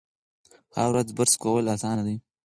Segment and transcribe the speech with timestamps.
[0.75, 2.15] هره ورځ برس کول اسانه دي.